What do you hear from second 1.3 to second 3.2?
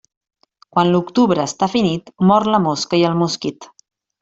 està finit, mor la mosca i